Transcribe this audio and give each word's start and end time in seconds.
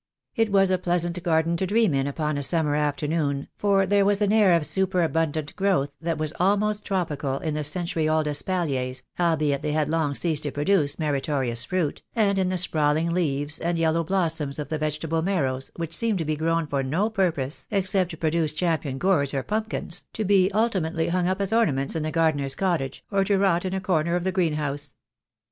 It 0.35 0.51
was 0.51 0.71
a 0.71 0.79
pleasant 0.79 1.21
garden 1.21 1.55
to 1.57 1.67
dream 1.67 1.93
in 1.93 2.07
upon 2.07 2.35
a 2.35 2.41
summer 2.41 2.75
afternoon, 2.75 3.49
for 3.55 3.85
there 3.85 4.03
was 4.03 4.19
an 4.19 4.33
air 4.33 4.53
of 4.53 4.65
superabundant 4.65 5.55
growth 5.55 5.91
that 6.01 6.17
was 6.17 6.33
almost 6.39 6.83
tropical 6.83 7.37
in 7.37 7.53
the 7.53 7.63
century 7.63 8.09
old 8.09 8.25
espaliers, 8.25 9.03
albeit 9.19 9.61
they 9.61 9.73
had 9.73 9.87
long 9.89 10.15
ceased 10.15 10.41
to 10.41 10.51
produce 10.51 10.97
meritorious 10.97 11.63
fruit, 11.65 12.01
and 12.15 12.39
in 12.39 12.49
the 12.49 12.57
sprawling 12.57 13.11
leaves 13.11 13.59
and 13.59 13.77
yellow 13.77 14.03
blossoms 14.03 14.57
of 14.57 14.69
the 14.69 14.79
vegetable 14.79 15.21
marrows 15.21 15.69
which 15.75 15.93
seemed 15.95 16.17
to 16.17 16.25
be 16.25 16.35
grown 16.35 16.65
for 16.65 16.81
no 16.81 17.07
purpose 17.07 17.67
except 17.69 18.09
to 18.09 18.17
pro 18.17 18.31
duce 18.31 18.53
champion 18.53 18.97
gourds 18.97 19.35
or 19.35 19.43
pumpkins, 19.43 20.07
to 20.13 20.25
be 20.25 20.49
ultimately 20.51 21.09
hung 21.09 21.27
up 21.27 21.39
as 21.39 21.53
ornaments 21.53 21.95
in 21.95 22.01
the 22.01 22.09
gardener's 22.09 22.55
cottage, 22.55 23.05
or 23.11 23.23
to 23.23 23.37
rot 23.37 23.65
in 23.65 23.73
a 23.75 23.79
corner 23.79 24.15
of 24.15 24.23
the 24.23 24.31
greenhouse. 24.31 24.95